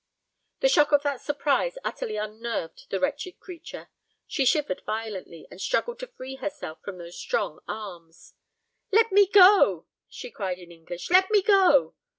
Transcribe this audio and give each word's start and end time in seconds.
The 0.61 0.67
shock 0.67 0.91
of 0.93 1.03
that 1.03 1.21
surprise 1.21 1.77
utterly 1.83 2.15
unnerved 2.15 2.89
the 2.89 2.99
wretched 2.99 3.39
creature. 3.39 3.89
She 4.25 4.45
shivered 4.45 4.81
violently, 4.83 5.47
and 5.51 5.61
struggled 5.61 5.99
to 5.99 6.07
free 6.07 6.37
herself 6.37 6.81
from 6.81 6.97
those 6.97 7.19
strong 7.19 7.59
arms. 7.67 8.33
"Let 8.91 9.11
me 9.11 9.27
go!" 9.27 9.85
she 10.09 10.31
cried 10.31 10.57
in 10.57 10.71
English. 10.71 11.11
"Let 11.11 11.29
me 11.29 11.43
go!" 11.43 11.93